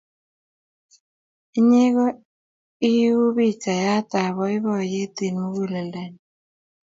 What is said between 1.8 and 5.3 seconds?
ko iu pichayat ap poipoiyet